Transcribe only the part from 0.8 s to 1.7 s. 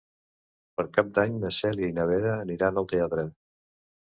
Cap d'Any na